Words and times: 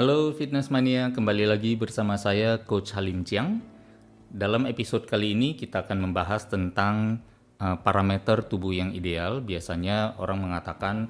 Halo 0.00 0.32
Fitness 0.32 0.72
Mania, 0.72 1.12
kembali 1.12 1.44
lagi 1.44 1.76
bersama 1.76 2.16
saya 2.16 2.56
Coach 2.64 2.96
Halim 2.96 3.20
Chiang. 3.20 3.60
Dalam 4.32 4.64
episode 4.64 5.04
kali 5.04 5.36
ini 5.36 5.52
kita 5.52 5.84
akan 5.84 6.08
membahas 6.08 6.48
tentang 6.48 7.20
uh, 7.60 7.76
parameter 7.84 8.40
tubuh 8.40 8.72
yang 8.72 8.96
ideal. 8.96 9.44
Biasanya 9.44 10.16
orang 10.16 10.40
mengatakan 10.40 11.04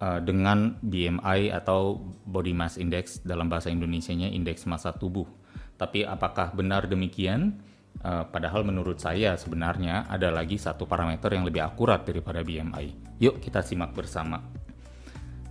uh, 0.00 0.16
dengan 0.24 0.80
BMI 0.80 1.52
atau 1.60 2.00
Body 2.24 2.56
Mass 2.56 2.80
Index 2.80 3.20
dalam 3.20 3.52
bahasa 3.52 3.68
Indonesianya 3.68 4.32
indeks 4.32 4.64
massa 4.64 4.96
tubuh. 4.96 5.28
Tapi 5.76 6.08
apakah 6.08 6.56
benar 6.56 6.88
demikian? 6.88 7.60
Uh, 8.00 8.24
padahal 8.32 8.64
menurut 8.64 8.96
saya 8.96 9.36
sebenarnya 9.36 10.08
ada 10.08 10.32
lagi 10.32 10.56
satu 10.56 10.88
parameter 10.88 11.36
yang 11.36 11.44
lebih 11.44 11.60
akurat 11.60 12.00
daripada 12.00 12.40
BMI. 12.40 13.20
Yuk 13.20 13.44
kita 13.44 13.60
simak 13.60 13.92
bersama. 13.92 14.40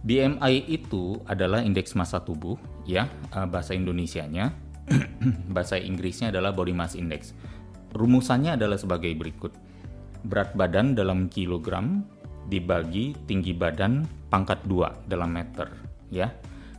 BMI 0.05 0.69
itu 0.69 1.17
adalah 1.25 1.65
indeks 1.65 1.97
massa 1.97 2.21
tubuh, 2.21 2.53
ya 2.85 3.09
uh, 3.33 3.49
bahasa 3.49 3.73
Indonesianya. 3.73 4.53
bahasa 5.57 5.81
Inggrisnya 5.81 6.29
adalah 6.29 6.53
Body 6.53 6.77
Mass 6.77 6.93
Index. 6.93 7.33
Rumusannya 7.97 8.53
adalah 8.53 8.77
sebagai 8.77 9.09
berikut: 9.17 9.49
berat 10.21 10.53
badan 10.53 10.93
dalam 10.93 11.25
kilogram 11.25 12.05
dibagi 12.45 13.17
tinggi 13.25 13.57
badan 13.57 14.05
pangkat 14.29 14.61
2 14.69 15.09
dalam 15.09 15.33
meter, 15.33 15.73
ya. 16.13 16.29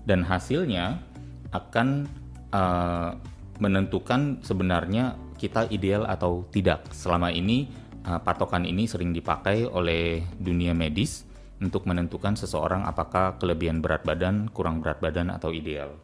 Dan 0.06 0.22
hasilnya 0.22 1.02
akan 1.50 2.06
uh, 2.54 3.10
menentukan 3.58 4.38
sebenarnya 4.46 5.18
kita 5.34 5.66
ideal 5.74 6.06
atau 6.06 6.46
tidak. 6.54 6.86
Selama 6.94 7.34
ini 7.34 7.66
uh, 8.06 8.22
patokan 8.22 8.62
ini 8.62 8.86
sering 8.86 9.10
dipakai 9.10 9.66
oleh 9.66 10.22
dunia 10.38 10.70
medis 10.78 11.25
untuk 11.60 11.88
menentukan 11.88 12.36
seseorang 12.36 12.84
apakah 12.84 13.40
kelebihan 13.40 13.80
berat 13.80 14.04
badan, 14.04 14.52
kurang 14.52 14.84
berat 14.84 15.00
badan, 15.00 15.32
atau 15.32 15.52
ideal. 15.52 15.96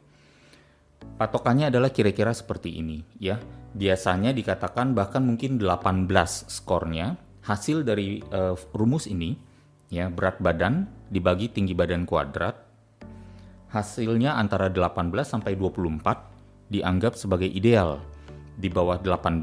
Patokannya 1.18 1.68
adalah 1.68 1.90
kira-kira 1.90 2.30
seperti 2.32 2.78
ini 2.78 3.02
ya. 3.18 3.36
Biasanya 3.72 4.36
dikatakan 4.36 4.92
bahkan 4.92 5.24
mungkin 5.24 5.56
18 5.56 6.06
skornya 6.46 7.16
hasil 7.42 7.82
dari 7.82 8.20
uh, 8.30 8.54
rumus 8.76 9.08
ini 9.08 9.34
ya 9.88 10.12
berat 10.12 10.38
badan 10.38 10.86
dibagi 11.10 11.50
tinggi 11.50 11.74
badan 11.74 12.04
kuadrat 12.06 12.54
hasilnya 13.72 14.36
antara 14.36 14.68
18 14.68 15.08
sampai 15.24 15.56
24 15.56 16.70
dianggap 16.72 17.16
sebagai 17.16 17.48
ideal. 17.48 18.00
Di 18.60 18.68
bawah 18.68 19.00
18 19.00 19.40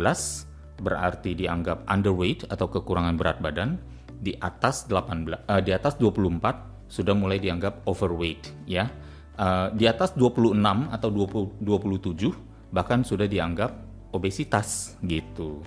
berarti 0.80 1.36
dianggap 1.36 1.84
underweight 1.90 2.48
atau 2.48 2.70
kekurangan 2.70 3.18
berat 3.18 3.42
badan 3.42 3.82
di 4.20 4.36
atas 4.36 4.86
18 4.86 5.48
uh, 5.48 5.62
di 5.64 5.72
atas 5.72 5.96
24 5.96 6.92
sudah 6.92 7.16
mulai 7.16 7.40
dianggap 7.40 7.88
overweight 7.88 8.68
ya. 8.68 8.92
Uh, 9.40 9.72
di 9.72 9.88
atas 9.88 10.20
26 10.20 10.60
atau 10.92 11.08
20 11.08 11.64
27 11.64 12.76
bahkan 12.76 13.08
sudah 13.08 13.24
dianggap 13.24 13.72
obesitas 14.12 15.00
gitu. 15.00 15.64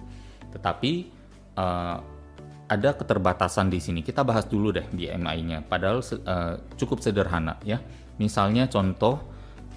Tetapi 0.53 0.93
uh, 1.57 1.97
ada 2.69 2.91
keterbatasan 2.93 3.73
di 3.73 3.81
sini. 3.81 4.05
Kita 4.05 4.25
bahas 4.25 4.45
dulu 4.45 4.77
deh 4.77 4.85
BMI-nya. 4.93 5.65
Padahal 5.65 6.05
uh, 6.05 6.61
cukup 6.77 7.01
sederhana 7.01 7.57
ya. 7.65 7.81
Misalnya 8.21 8.69
contoh 8.69 9.25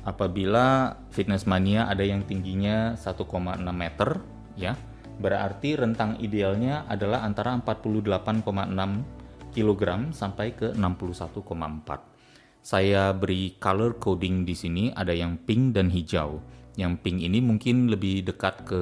apabila 0.03 0.99
fitness 1.09 1.47
mania 1.47 1.87
ada 1.87 2.03
yang 2.03 2.27
tingginya 2.27 2.99
1,6 2.99 3.25
meter 3.71 4.09
ya 4.53 4.77
Berarti 5.15 5.79
rentang 5.79 6.19
idealnya 6.19 6.83
adalah 6.91 7.23
antara 7.23 7.55
48,6 7.55 9.55
kg 9.55 9.83
sampai 10.11 10.47
ke 10.51 10.75
61,4. 10.75 12.65
Saya 12.65 13.13
beri 13.13 13.55
color 13.61 14.01
coding 14.01 14.43
di 14.43 14.57
sini 14.57 14.83
ada 14.91 15.13
yang 15.13 15.39
pink 15.39 15.77
dan 15.77 15.87
hijau. 15.87 16.41
Yang 16.75 16.93
pink 17.05 17.23
ini 17.23 17.39
mungkin 17.39 17.87
lebih 17.87 18.27
dekat 18.27 18.67
ke 18.67 18.81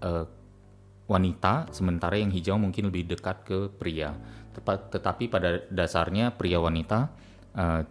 uh, 0.00 0.24
wanita, 1.04 1.68
sementara 1.74 2.16
yang 2.16 2.32
hijau 2.32 2.56
mungkin 2.56 2.88
lebih 2.88 3.18
dekat 3.18 3.44
ke 3.44 3.58
pria. 3.74 4.16
Tepat, 4.54 4.94
tetapi 4.94 5.28
pada 5.28 5.66
dasarnya 5.68 6.32
pria 6.32 6.62
wanita 6.62 7.10
uh, 7.58 7.82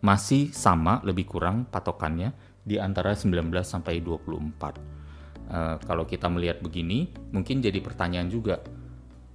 masih 0.00 0.54
sama 0.54 1.02
lebih 1.04 1.28
kurang 1.28 1.68
patokannya 1.68 2.32
di 2.62 2.78
antara 2.78 3.12
19 3.12 3.50
sampai 3.66 4.00
24. 4.00 5.01
Uh, 5.52 5.76
kalau 5.84 6.08
kita 6.08 6.32
melihat 6.32 6.64
begini, 6.64 7.12
mungkin 7.28 7.60
jadi 7.60 7.76
pertanyaan 7.84 8.32
juga, 8.32 8.64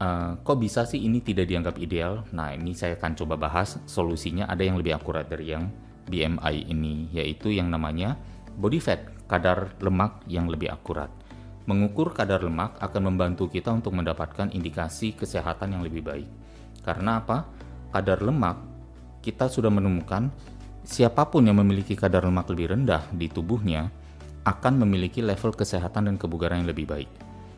uh, 0.01 0.33
kok 0.41 0.57
bisa 0.57 0.81
sih 0.89 1.05
ini 1.05 1.21
tidak 1.21 1.45
dianggap 1.45 1.77
ideal? 1.77 2.25
Nah, 2.33 2.57
ini 2.57 2.73
saya 2.73 2.97
akan 2.97 3.13
coba 3.13 3.37
bahas 3.37 3.77
solusinya. 3.85 4.49
Ada 4.49 4.65
yang 4.65 4.81
lebih 4.81 4.97
akurat 4.97 5.29
dari 5.29 5.53
yang 5.53 5.69
BMI 6.09 6.73
ini, 6.73 7.13
yaitu 7.13 7.53
yang 7.53 7.69
namanya 7.69 8.17
body 8.57 8.81
fat, 8.81 9.05
kadar 9.29 9.77
lemak 9.77 10.25
yang 10.25 10.49
lebih 10.49 10.73
akurat. 10.73 11.13
Mengukur 11.69 12.15
kadar 12.17 12.41
lemak 12.41 12.79
akan 12.81 13.13
membantu 13.13 13.51
kita 13.51 13.69
untuk 13.69 13.93
mendapatkan 13.93 14.49
indikasi 14.49 15.13
kesehatan 15.13 15.77
yang 15.77 15.83
lebih 15.85 16.01
baik. 16.01 16.29
Karena 16.81 17.21
apa? 17.21 17.45
Kadar 17.93 18.23
lemak 18.23 18.57
kita 19.19 19.51
sudah 19.51 19.67
menemukan 19.67 20.31
siapa 20.87 21.27
pun 21.27 21.43
yang 21.43 21.59
memiliki 21.59 21.99
kadar 21.99 22.23
lemak 22.23 22.47
lebih 22.47 22.71
rendah 22.71 23.03
di 23.11 23.27
tubuhnya 23.27 23.91
akan 24.47 24.87
memiliki 24.87 25.19
level 25.19 25.51
kesehatan 25.51 26.07
dan 26.07 26.15
kebugaran 26.15 26.63
yang 26.63 26.71
lebih 26.71 26.87
baik. 26.87 27.11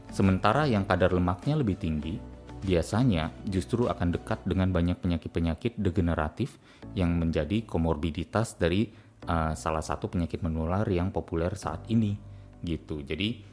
Sementara 0.09 0.65
yang 0.65 0.89
kadar 0.89 1.13
lemaknya 1.13 1.53
lebih 1.53 1.77
tinggi, 1.77 2.17
biasanya 2.65 3.29
justru 3.45 3.85
akan 3.85 4.17
dekat 4.17 4.41
dengan 4.49 4.73
banyak 4.73 4.97
penyakit-penyakit 4.97 5.77
degeneratif 5.77 6.57
yang 6.97 7.13
menjadi 7.21 7.61
komorbiditas 7.69 8.57
dari 8.57 8.89
uh, 9.29 9.53
salah 9.53 9.85
satu 9.85 10.09
penyakit 10.09 10.41
menular 10.41 10.83
yang 10.89 11.13
populer 11.13 11.53
saat 11.53 11.85
ini 11.93 12.17
gitu. 12.65 13.05
Jadi 13.05 13.45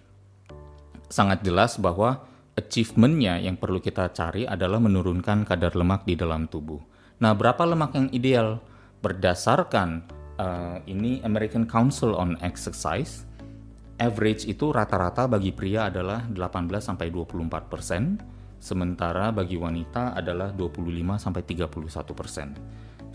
sangat 1.13 1.45
jelas 1.45 1.77
bahwa 1.77 2.25
achievementnya 2.57 3.39
yang 3.45 3.61
perlu 3.61 3.85
kita 3.85 4.11
cari 4.17 4.49
adalah 4.49 4.81
menurunkan 4.81 5.45
kadar 5.45 5.77
lemak 5.77 6.09
di 6.09 6.17
dalam 6.17 6.49
tubuh. 6.49 6.81
Nah, 7.21 7.37
berapa 7.37 7.69
lemak 7.69 7.93
yang 7.95 8.09
ideal? 8.17 8.65
Berdasarkan 9.05 10.09
uh, 10.41 10.79
ini 10.89 11.21
American 11.25 11.65
Council 11.69 12.17
on 12.17 12.37
Exercise 12.41 13.27
average 13.97 14.45
itu 14.45 14.73
rata-rata 14.73 15.25
bagi 15.29 15.53
pria 15.53 15.89
adalah 15.89 16.25
18 16.29 16.69
sampai 16.81 17.09
24 17.09 17.73
persen, 17.73 18.21
sementara 18.61 19.33
bagi 19.33 19.57
wanita 19.57 20.13
adalah 20.17 20.53
25 20.53 20.85
sampai 21.17 21.43
31 21.45 22.13
persen. 22.13 22.49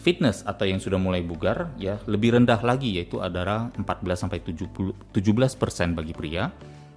Fitness 0.01 0.41
atau 0.41 0.65
yang 0.65 0.81
sudah 0.81 0.97
mulai 0.97 1.21
bugar 1.21 1.77
ya 1.77 2.01
lebih 2.09 2.33
rendah 2.33 2.57
lagi 2.65 2.97
yaitu 2.97 3.21
adalah 3.21 3.69
14 3.77 3.85
sampai 4.17 4.41
70, 4.41 5.13
17 5.13 5.61
persen 5.61 5.93
bagi 5.93 6.17
pria 6.17 6.49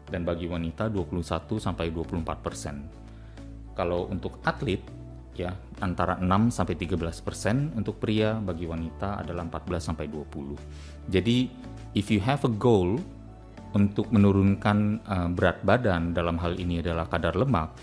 dan 0.09 0.25
bagi 0.25 0.49
wanita 0.49 0.89
21 0.89 1.21
sampai 1.61 1.93
24 1.93 2.25
persen. 2.41 2.89
Kalau 3.77 4.09
untuk 4.09 4.41
atlet 4.41 4.81
ya 5.34 5.53
antara 5.83 6.17
6 6.22 6.55
sampai 6.55 6.75
13 6.78 7.27
persen 7.27 7.56
untuk 7.75 7.99
pria 7.99 8.39
bagi 8.39 8.65
wanita 8.65 9.21
adalah 9.21 9.43
14 9.47 9.91
sampai 9.93 10.06
20. 10.06 11.11
Jadi 11.11 11.50
if 11.99 12.09
you 12.09 12.22
have 12.22 12.47
a 12.47 12.53
goal 12.53 12.99
untuk 13.75 14.06
menurunkan 14.15 15.03
uh, 15.05 15.28
berat 15.28 15.61
badan 15.67 16.15
dalam 16.15 16.39
hal 16.39 16.55
ini 16.56 16.78
adalah 16.78 17.11
kadar 17.11 17.34
lemak, 17.34 17.75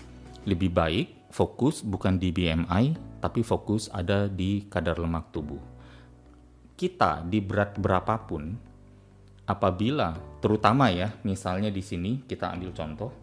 lebih 0.48 0.72
baik 0.72 1.28
fokus 1.32 1.84
bukan 1.84 2.16
di 2.16 2.32
BMI, 2.32 3.18
tapi 3.20 3.44
fokus 3.44 3.92
ada 3.92 4.26
di 4.26 4.68
kadar 4.68 4.96
lemak 5.00 5.32
tubuh. 5.32 5.60
Kita 6.76 7.22
di 7.22 7.38
berat 7.44 7.76
berapapun, 7.76 8.56
apabila 9.44 10.16
terutama 10.40 10.88
ya, 10.88 11.12
misalnya 11.22 11.68
di 11.68 11.84
sini 11.84 12.24
kita 12.24 12.50
ambil 12.52 12.72
contoh, 12.72 13.21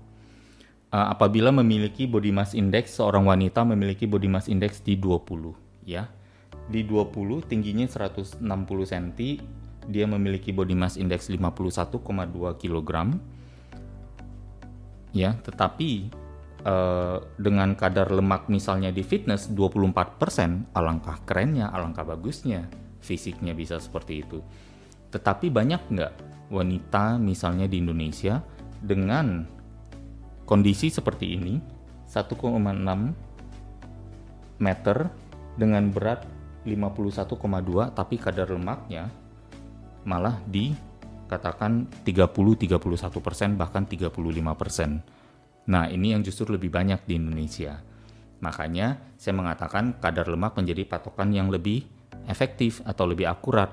uh, 0.93 1.07
apabila 1.13 1.53
memiliki 1.53 2.09
body 2.09 2.31
mass 2.33 2.57
index 2.57 2.97
seorang 2.97 3.25
wanita 3.25 3.65
memiliki 3.65 4.09
body 4.09 4.29
mass 4.29 4.49
index 4.49 4.81
di 4.81 4.97
20 4.97 5.85
ya. 5.85 6.09
Di 6.69 6.85
20 6.85 7.49
tingginya 7.49 7.89
160 7.89 8.45
cm, 8.45 9.07
dia 9.89 10.05
memiliki 10.05 10.53
body 10.53 10.77
mass 10.77 11.01
index 11.01 11.33
51,2 11.33 11.97
kg. 12.61 12.89
Ya, 15.09 15.33
tetapi 15.41 16.13
uh, 16.61 17.17
dengan 17.41 17.73
kadar 17.73 18.13
lemak 18.13 18.45
misalnya 18.53 18.93
di 18.93 19.01
fitness 19.01 19.49
24%, 19.49 20.77
alangkah 20.77 21.17
kerennya, 21.25 21.73
alangkah 21.73 22.05
bagusnya 22.05 22.69
fisiknya 23.01 23.57
bisa 23.57 23.81
seperti 23.81 24.21
itu. 24.21 24.45
Tetapi 25.09 25.49
banyak 25.49 25.81
nggak 25.89 26.13
wanita 26.53 27.17
misalnya 27.17 27.65
di 27.65 27.81
Indonesia 27.81 28.45
dengan 28.77 29.57
kondisi 30.49 30.89
seperti 30.89 31.37
ini 31.37 31.61
1,6 32.09 32.33
meter 34.57 34.97
dengan 35.53 35.93
berat 35.93 36.25
51,2 36.65 37.93
tapi 37.93 38.17
kadar 38.17 38.49
lemaknya 38.49 39.13
malah 40.09 40.41
dikatakan 40.49 41.85
30-31 42.01 42.81
persen 43.21 43.53
bahkan 43.53 43.85
35 43.85 44.09
persen. 44.57 45.05
Nah 45.69 45.85
ini 45.85 46.17
yang 46.17 46.25
justru 46.25 46.57
lebih 46.57 46.73
banyak 46.73 47.05
di 47.05 47.21
Indonesia. 47.21 47.77
Makanya 48.41 48.97
saya 49.21 49.37
mengatakan 49.37 50.01
kadar 50.01 50.25
lemak 50.25 50.57
menjadi 50.57 50.81
patokan 50.89 51.29
yang 51.29 51.53
lebih 51.53 51.85
efektif 52.25 52.81
atau 52.87 53.05
lebih 53.05 53.29
akurat. 53.29 53.69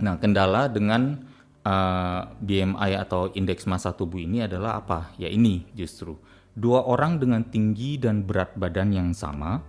Nah, 0.00 0.16
kendala 0.16 0.72
dengan 0.72 1.28
uh, 1.64 1.70
eh, 1.70 2.20
BMI 2.40 2.96
atau 3.00 3.28
indeks 3.32 3.68
massa 3.68 3.92
tubuh 3.92 4.20
ini 4.20 4.44
adalah 4.44 4.80
apa? 4.80 5.12
Ya 5.20 5.28
ini 5.28 5.66
justru 5.76 6.16
dua 6.56 6.82
orang 6.84 7.22
dengan 7.22 7.46
tinggi 7.46 7.96
dan 8.00 8.26
berat 8.26 8.52
badan 8.58 8.90
yang 8.90 9.10
sama, 9.14 9.62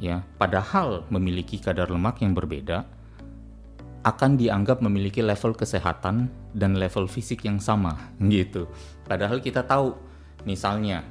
ya, 0.00 0.24
padahal 0.40 1.04
memiliki 1.12 1.60
kadar 1.60 1.92
lemak 1.92 2.24
yang 2.24 2.32
berbeda, 2.32 2.88
akan 4.06 4.38
dianggap 4.38 4.80
memiliki 4.80 5.20
level 5.20 5.52
kesehatan 5.52 6.30
dan 6.54 6.78
level 6.78 7.10
fisik 7.10 7.44
yang 7.44 7.60
sama, 7.60 7.98
gitu. 8.32 8.70
Padahal 9.04 9.42
kita 9.42 9.66
tahu, 9.66 9.94
misalnya, 10.48 11.04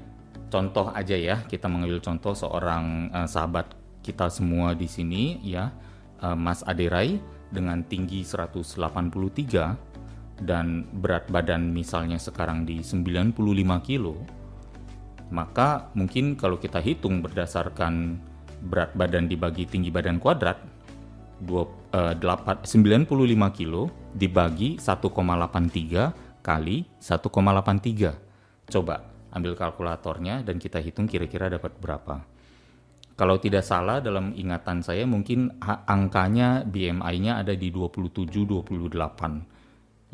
contoh 0.49 0.89
aja 0.91 1.15
ya, 1.15 1.43
kita 1.45 1.69
mengambil 1.69 2.01
contoh 2.01 2.33
seorang 2.33 3.11
uh, 3.13 3.27
sahabat 3.29 3.71
kita 4.01 4.29
semua 4.33 4.73
di 4.73 4.89
sini, 4.89 5.37
ya, 5.45 5.69
uh, 6.23 6.37
Mas 6.37 6.65
Aderai 6.65 7.21
dengan 7.53 7.85
tinggi 7.85 8.25
183 8.25 9.84
dan 10.41 10.83
berat 10.91 11.31
badan 11.31 11.71
misalnya 11.71 12.19
sekarang 12.19 12.67
di 12.67 12.83
95 12.83 13.39
kilo, 13.87 14.19
maka 15.31 15.89
mungkin 15.95 16.35
kalau 16.35 16.59
kita 16.59 16.83
hitung 16.83 17.23
berdasarkan 17.23 18.19
berat 18.65 18.91
badan 18.97 19.31
dibagi 19.31 19.63
tinggi 19.67 19.91
badan 19.91 20.19
kuadrat, 20.19 20.59
2, 21.43 21.51
uh, 21.95 22.13
8, 22.15 22.67
95 22.67 23.51
kilo 23.55 23.91
dibagi 24.15 24.75
1,83 24.79 26.43
kali 26.43 26.85
1,83. 26.99 28.71
Coba 28.71 28.95
ambil 29.35 29.53
kalkulatornya 29.59 30.47
dan 30.47 30.55
kita 30.59 30.79
hitung 30.79 31.07
kira-kira 31.11 31.51
dapat 31.51 31.75
berapa. 31.79 32.23
Kalau 33.15 33.39
tidak 33.39 33.63
salah 33.63 34.03
dalam 34.03 34.35
ingatan 34.35 34.83
saya 34.83 35.07
mungkin 35.07 35.47
angkanya 35.63 36.67
BMI-nya 36.67 37.39
ada 37.39 37.55
di 37.55 37.71
27-28 37.71 39.54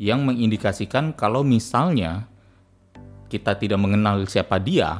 yang 0.02 0.26
mengindikasikan 0.26 1.14
kalau 1.14 1.46
misalnya 1.46 2.26
kita 3.30 3.54
tidak 3.54 3.78
mengenal 3.78 4.26
siapa 4.26 4.58
dia, 4.58 4.98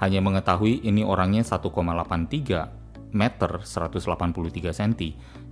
hanya 0.00 0.24
mengetahui 0.24 0.80
ini 0.88 1.04
orangnya 1.04 1.44
1,83 1.44 3.12
meter 3.12 3.50
183 3.60 4.72
cm 4.72 4.92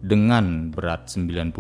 dengan 0.01 0.73
berat 0.73 1.13
95 1.13 1.53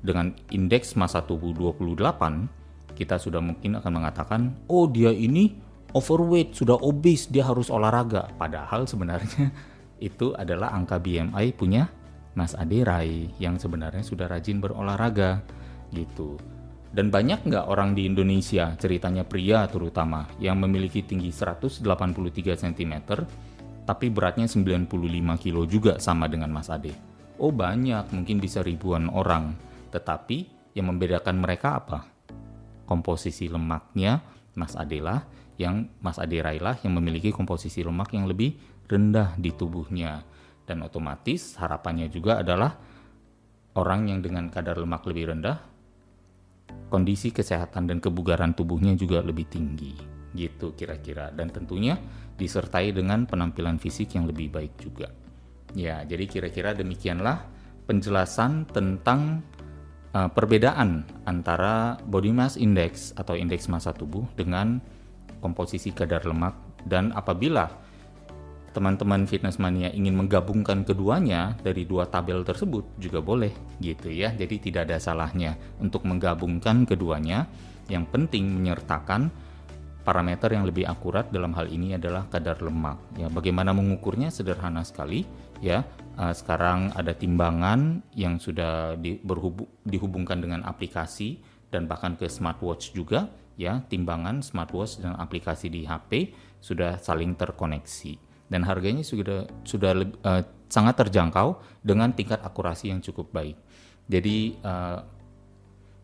dengan 0.00 0.32
indeks 0.48 0.96
massa 0.96 1.20
tubuh 1.20 1.52
28 1.52 2.96
kita 2.96 3.20
sudah 3.20 3.44
mungkin 3.44 3.76
akan 3.76 3.92
mengatakan 3.92 4.56
oh 4.72 4.88
dia 4.88 5.12
ini 5.12 5.52
overweight, 5.92 6.56
sudah 6.56 6.76
obes, 6.80 7.28
dia 7.28 7.44
harus 7.44 7.72
olahraga. 7.72 8.32
Padahal 8.40 8.88
sebenarnya 8.88 9.52
itu 10.08 10.32
adalah 10.32 10.72
angka 10.72 10.96
BMI 10.96 11.56
punya 11.56 11.92
Mas 12.36 12.52
Aderai 12.52 13.32
yang 13.40 13.60
sebenarnya 13.60 14.04
sudah 14.04 14.28
rajin 14.28 14.60
berolahraga 14.60 15.44
gitu. 15.94 16.40
Dan 16.96 17.12
banyak 17.12 17.44
nggak 17.44 17.68
orang 17.68 17.92
di 17.92 18.08
Indonesia, 18.08 18.72
ceritanya 18.80 19.26
pria 19.26 19.68
terutama, 19.68 20.24
yang 20.40 20.56
memiliki 20.56 21.04
tinggi 21.04 21.28
183 21.28 21.84
cm, 22.56 22.94
tapi 23.84 24.06
beratnya 24.08 24.48
95 24.48 24.88
kilo 25.36 25.62
juga 25.68 26.00
sama 26.00 26.26
dengan 26.26 26.50
Mas 26.50 26.72
Ade. 26.72 26.96
Oh 27.36 27.52
banyak, 27.52 28.16
mungkin 28.16 28.40
bisa 28.40 28.64
ribuan 28.64 29.12
orang. 29.12 29.52
Tetapi 29.92 30.38
yang 30.72 30.88
membedakan 30.88 31.36
mereka 31.36 31.84
apa? 31.84 32.00
Komposisi 32.88 33.46
lemaknya 33.52 34.24
Mas 34.56 34.72
Ade 34.72 35.04
lah 35.04 35.20
yang 35.60 35.88
Mas 36.00 36.16
Ade 36.16 36.40
Railah 36.40 36.80
yang 36.80 36.96
memiliki 36.96 37.32
komposisi 37.32 37.84
lemak 37.84 38.12
yang 38.16 38.24
lebih 38.24 38.56
rendah 38.88 39.36
di 39.36 39.52
tubuhnya. 39.52 40.24
Dan 40.66 40.82
otomatis 40.82 41.54
harapannya 41.60 42.08
juga 42.08 42.40
adalah 42.42 42.74
orang 43.76 44.10
yang 44.10 44.20
dengan 44.24 44.48
kadar 44.48 44.80
lemak 44.80 45.04
lebih 45.06 45.36
rendah, 45.36 45.75
kondisi 46.88 47.34
kesehatan 47.34 47.90
dan 47.90 47.98
kebugaran 47.98 48.54
tubuhnya 48.54 48.94
juga 48.94 49.22
lebih 49.22 49.46
tinggi. 49.50 49.94
Gitu 50.36 50.74
kira-kira. 50.76 51.32
Dan 51.32 51.50
tentunya 51.50 51.96
disertai 52.36 52.92
dengan 52.92 53.24
penampilan 53.24 53.80
fisik 53.80 54.14
yang 54.14 54.28
lebih 54.28 54.52
baik 54.52 54.76
juga. 54.78 55.08
Ya, 55.74 56.04
jadi 56.06 56.24
kira-kira 56.28 56.72
demikianlah 56.72 57.44
penjelasan 57.86 58.66
tentang 58.70 59.42
uh, 60.16 60.28
perbedaan 60.30 61.04
antara 61.28 62.00
body 62.06 62.32
mass 62.32 62.56
index 62.56 63.12
atau 63.14 63.36
indeks 63.36 63.68
massa 63.68 63.92
tubuh 63.92 64.24
dengan 64.34 64.80
komposisi 65.44 65.92
kadar 65.92 66.24
lemak 66.24 66.54
dan 66.88 67.12
apabila 67.12 67.68
teman-teman 68.76 69.24
fitness 69.24 69.56
mania 69.56 69.88
ingin 69.88 70.12
menggabungkan 70.12 70.84
keduanya 70.84 71.56
dari 71.64 71.88
dua 71.88 72.04
tabel 72.04 72.44
tersebut 72.44 72.84
juga 73.00 73.24
boleh 73.24 73.48
gitu 73.80 74.12
ya. 74.12 74.36
Jadi 74.36 74.68
tidak 74.68 74.92
ada 74.92 75.00
salahnya 75.00 75.56
untuk 75.80 76.04
menggabungkan 76.04 76.84
keduanya. 76.84 77.48
Yang 77.88 78.04
penting 78.12 78.44
menyertakan 78.52 79.32
parameter 80.04 80.52
yang 80.52 80.68
lebih 80.68 80.84
akurat 80.84 81.32
dalam 81.32 81.56
hal 81.56 81.72
ini 81.72 81.96
adalah 81.96 82.28
kadar 82.28 82.60
lemak. 82.60 83.00
Ya, 83.16 83.32
bagaimana 83.32 83.72
mengukurnya 83.72 84.28
sederhana 84.28 84.84
sekali 84.84 85.24
ya. 85.64 85.80
Uh, 86.16 86.32
sekarang 86.32 86.92
ada 86.96 87.12
timbangan 87.12 88.00
yang 88.16 88.40
sudah 88.40 88.96
di, 88.96 89.20
berhubung, 89.20 89.68
dihubungkan 89.84 90.40
dengan 90.40 90.64
aplikasi 90.64 91.40
dan 91.68 91.84
bahkan 91.84 92.16
ke 92.16 92.24
smartwatch 92.24 92.96
juga 92.96 93.28
ya 93.60 93.84
timbangan 93.84 94.40
smartwatch 94.40 95.04
dan 95.04 95.12
aplikasi 95.16 95.68
di 95.68 95.84
HP 95.84 96.32
sudah 96.60 96.96
saling 96.96 97.36
terkoneksi 97.36 98.25
dan 98.46 98.62
harganya 98.62 99.02
sudah 99.02 99.46
sudah 99.66 99.92
uh, 100.22 100.42
sangat 100.66 101.06
terjangkau 101.06 101.58
dengan 101.82 102.10
tingkat 102.14 102.42
akurasi 102.42 102.90
yang 102.90 103.02
cukup 103.02 103.30
baik. 103.34 103.56
Jadi 104.06 104.58
uh, 104.62 105.02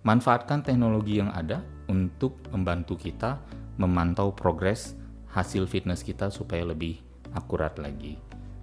manfaatkan 0.03 0.67
teknologi 0.67 1.23
yang 1.23 1.31
ada 1.31 1.63
untuk 1.87 2.39
membantu 2.51 2.99
kita 2.99 3.39
memantau 3.79 4.35
progres 4.35 4.99
hasil 5.31 5.65
fitness 5.71 6.03
kita 6.03 6.29
supaya 6.29 6.67
lebih 6.67 6.99
akurat 7.33 7.79
lagi. 7.79 8.19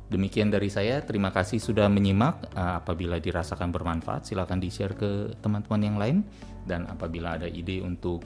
Demikian 0.10 0.50
dari 0.50 0.74
saya, 0.74 1.06
terima 1.06 1.30
kasih 1.30 1.62
sudah 1.62 1.86
menyimak. 1.86 2.50
Uh, 2.58 2.82
apabila 2.82 3.22
dirasakan 3.22 3.70
bermanfaat, 3.70 4.26
silakan 4.26 4.58
di-share 4.58 4.98
ke 4.98 5.38
teman-teman 5.40 5.82
yang 5.82 5.98
lain. 6.02 6.18
Dan 6.66 6.86
apabila 6.90 7.38
ada 7.38 7.46
ide 7.46 7.82
untuk 7.82 8.26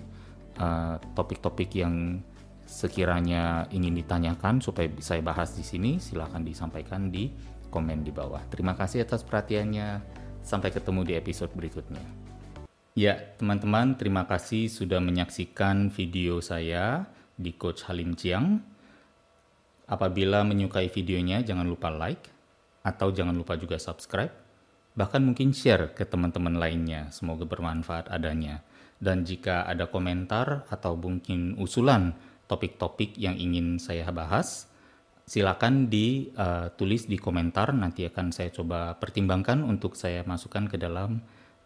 Eh, 0.54 0.96
topik-topik 1.18 1.74
uh, 1.74 1.78
yang 1.82 2.22
sekiranya 2.66 3.68
ingin 3.70 3.96
ditanyakan 4.00 4.64
supaya 4.64 4.90
saya 5.00 5.22
bahas 5.22 5.54
di 5.56 5.64
sini, 5.64 6.00
silahkan 6.00 6.42
disampaikan 6.42 7.12
di 7.12 7.30
komen 7.74 8.06
di 8.06 8.14
bawah. 8.14 8.46
Terima 8.54 8.78
kasih 8.78 9.02
atas 9.02 9.26
perhatiannya. 9.26 10.22
Sampai 10.44 10.76
ketemu 10.76 11.08
di 11.08 11.14
episode 11.16 11.56
berikutnya. 11.56 12.04
Ya, 12.94 13.16
teman-teman, 13.40 13.96
terima 13.96 14.28
kasih 14.28 14.68
sudah 14.68 15.00
menyaksikan 15.00 15.88
video 15.90 16.44
saya 16.44 17.08
di 17.40 17.56
Coach 17.56 17.88
Halim 17.88 18.14
Chiang. 18.14 18.60
Apabila 19.88 20.46
menyukai 20.46 20.92
videonya, 20.92 21.42
jangan 21.42 21.66
lupa 21.66 21.90
like 21.90 22.30
atau 22.84 23.10
jangan 23.10 23.34
lupa 23.34 23.56
juga 23.56 23.80
subscribe. 23.80 24.30
Bahkan 24.94 25.22
mungkin 25.26 25.56
share 25.56 25.96
ke 25.98 26.06
teman-teman 26.06 26.60
lainnya. 26.60 27.10
Semoga 27.10 27.50
bermanfaat 27.50 28.14
adanya. 28.14 28.62
Dan 29.02 29.26
jika 29.26 29.66
ada 29.66 29.90
komentar 29.90 30.70
atau 30.70 30.94
mungkin 30.94 31.58
usulan 31.58 32.14
topik-topik 32.48 33.20
yang 33.20 33.36
ingin 33.36 33.78
saya 33.78 34.08
bahas, 34.10 34.72
silakan 35.28 35.92
ditulis 35.92 37.04
uh, 37.06 37.10
di 37.10 37.18
komentar. 37.20 37.76
Nanti 37.76 38.08
akan 38.08 38.32
saya 38.32 38.50
coba 38.50 38.96
pertimbangkan 38.96 39.62
untuk 39.64 40.00
saya 40.00 40.24
masukkan 40.24 40.72
ke 40.72 40.80
dalam 40.80 41.20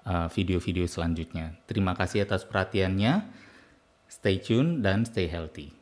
uh, 0.10 0.28
video-video 0.34 0.90
selanjutnya. 0.90 1.54
Terima 1.70 1.94
kasih 1.94 2.26
atas 2.26 2.48
perhatiannya. 2.50 3.30
Stay 4.08 4.40
tune 4.40 4.82
dan 4.82 5.04
stay 5.04 5.28
healthy. 5.28 5.77